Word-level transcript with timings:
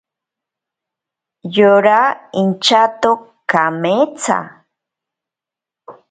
Yora 1.55 1.99
inchato 2.41 3.09
kametsa. 3.49 4.37